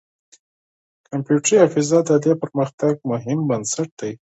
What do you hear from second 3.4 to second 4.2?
بنسټ دی.